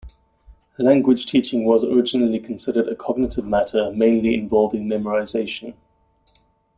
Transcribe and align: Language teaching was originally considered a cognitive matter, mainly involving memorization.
Language 0.79 1.27
teaching 1.27 1.63
was 1.63 1.83
originally 1.83 2.39
considered 2.39 2.87
a 2.87 2.95
cognitive 2.95 3.45
matter, 3.45 3.91
mainly 3.91 4.33
involving 4.33 4.87
memorization. 4.87 5.75